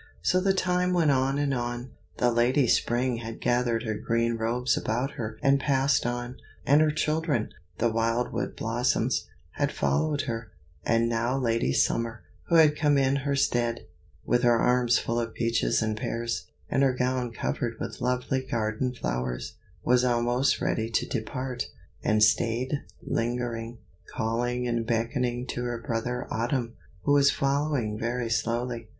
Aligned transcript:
So 0.23 0.41
the 0.41 0.51
time 0.51 0.93
went 0.93 1.11
on 1.11 1.37
and 1.37 1.53
on. 1.53 1.91
The 2.17 2.31
Lady 2.31 2.65
Spring 2.65 3.17
had 3.17 3.39
gathered 3.39 3.83
her 3.83 3.93
green 3.93 4.33
robes 4.33 4.75
about 4.75 5.11
her 5.11 5.37
and 5.43 5.59
passed 5.59 6.07
on, 6.07 6.37
and 6.65 6.81
her 6.81 6.89
children, 6.89 7.49
the 7.77 7.91
wildwood 7.91 8.55
blossoms, 8.55 9.27
had 9.51 9.71
followed 9.71 10.21
her; 10.21 10.53
and 10.83 11.07
now 11.07 11.37
Lady 11.37 11.71
Summer, 11.71 12.23
who 12.47 12.55
had 12.55 12.75
come 12.75 12.97
in 12.97 13.17
her 13.17 13.35
stead, 13.35 13.85
with 14.25 14.41
her 14.41 14.57
arms 14.57 14.97
full 14.97 15.19
of 15.19 15.35
peaches 15.35 15.83
and 15.83 15.95
pears, 15.95 16.47
and 16.67 16.81
her 16.81 16.93
gown 16.93 17.31
covered 17.31 17.79
with 17.79 18.01
lovely 18.01 18.41
garden 18.41 18.95
flowers, 18.95 19.53
was 19.83 20.03
almost 20.03 20.59
ready 20.61 20.89
to 20.89 21.05
depart, 21.05 21.67
and 22.03 22.23
stayed 22.23 22.81
lingering, 23.03 23.77
calling 24.11 24.67
and 24.67 24.87
beckoning 24.87 25.45
to 25.45 25.63
her 25.65 25.77
brother 25.77 26.25
Autumn, 26.31 26.73
who 27.03 27.11
was 27.13 27.29
following 27.29 27.99
very 27.99 28.31
slowly. 28.31 28.89